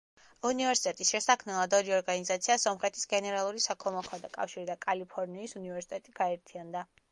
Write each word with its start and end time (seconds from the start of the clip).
უნივერსიტეტის 0.51 1.11
შესაქმნელად 1.15 1.75
ორი 1.79 1.93
ორგანიზაცია 1.97 2.57
სომხეთის 2.63 3.05
გენერალური 3.13 3.63
საქველმოქმედო 3.67 4.33
კავშირი 4.41 4.67
და 4.73 4.79
კალიფორნიის 4.89 5.57
უნივერსიტეტი 5.63 6.19
გაერთიანდა. 6.25 6.87